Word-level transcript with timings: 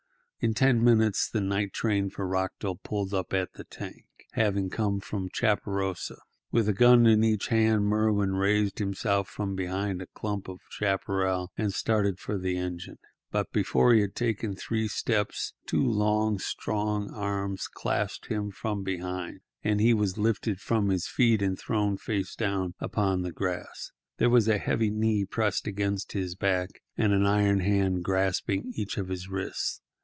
In 0.43 0.55
ten 0.55 0.83
minutes 0.83 1.29
the 1.29 1.39
night 1.39 1.71
train 1.71 2.09
for 2.09 2.27
Rockdell 2.27 2.77
pulled 2.77 3.13
up 3.13 3.31
at 3.31 3.53
the 3.53 3.63
tank, 3.63 4.07
having 4.31 4.71
come 4.71 4.99
from 4.99 5.29
Chaparosa. 5.29 6.15
With 6.51 6.67
a 6.67 6.73
gun 6.73 7.05
in 7.05 7.23
each 7.23 7.49
hand 7.49 7.83
Merwin 7.85 8.33
raised 8.33 8.79
himself 8.79 9.27
from 9.29 9.55
behind 9.55 10.01
a 10.01 10.07
clump 10.15 10.47
of 10.47 10.57
chaparral 10.71 11.51
and 11.59 11.71
started 11.71 12.17
for 12.17 12.39
the 12.39 12.57
engine. 12.57 12.97
But 13.29 13.51
before 13.51 13.93
he 13.93 14.01
had 14.01 14.15
taken 14.15 14.55
three 14.55 14.87
steps, 14.87 15.53
two 15.67 15.85
long, 15.87 16.39
strong 16.39 17.11
arms 17.13 17.67
clasped 17.67 18.25
him 18.29 18.49
from 18.49 18.81
behind, 18.83 19.41
and 19.63 19.79
he 19.79 19.93
was 19.93 20.17
lifted 20.17 20.59
from 20.59 20.89
his 20.89 21.07
feet 21.07 21.43
and 21.43 21.55
thrown, 21.55 21.97
face 21.97 22.33
downward 22.35 22.73
upon 22.79 23.21
the 23.21 23.31
grass. 23.31 23.91
There 24.17 24.27
was 24.31 24.47
a 24.47 24.57
heavy 24.57 24.89
knee 24.89 25.23
pressing 25.23 25.69
against 25.69 26.13
his 26.13 26.33
back, 26.33 26.81
and 26.97 27.13
an 27.13 27.27
iron 27.27 27.59
hand 27.59 28.03
grasping 28.03 28.71
each 28.75 28.97
of 28.97 29.09
his 29.09 29.29
wrists. 29.29 29.81